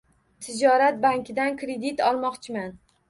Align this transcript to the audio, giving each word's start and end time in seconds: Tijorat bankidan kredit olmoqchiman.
Tijorat 0.45 0.97
bankidan 1.03 1.59
kredit 1.63 2.03
olmoqchiman. 2.09 2.75